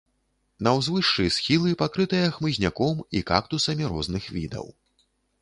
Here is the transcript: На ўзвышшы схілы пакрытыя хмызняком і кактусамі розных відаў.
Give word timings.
На 0.67 0.71
ўзвышшы 0.77 1.25
схілы 1.35 1.73
пакрытыя 1.81 2.31
хмызняком 2.39 3.05
і 3.21 3.23
кактусамі 3.29 3.83
розных 3.93 4.23
відаў. 4.39 4.67